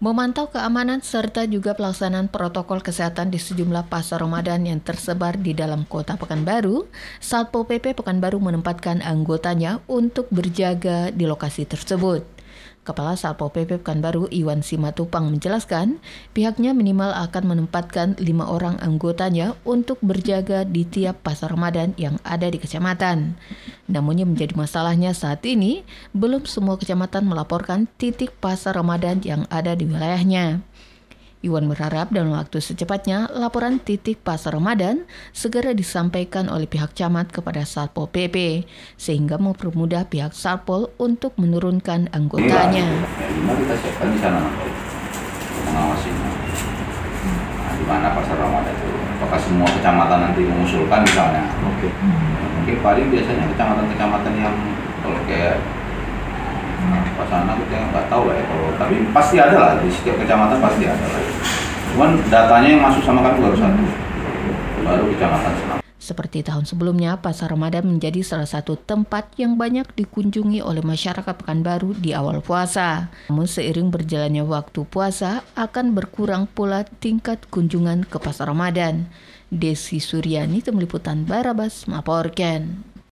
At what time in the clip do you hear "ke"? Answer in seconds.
78.08-78.16